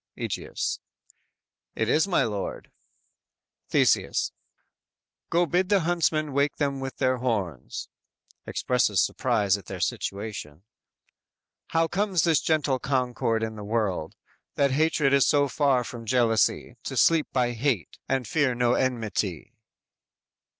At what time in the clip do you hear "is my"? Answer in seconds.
1.87-2.23